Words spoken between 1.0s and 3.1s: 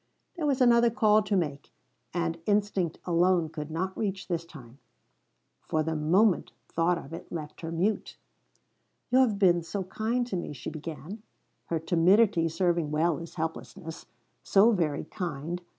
to make, and instinct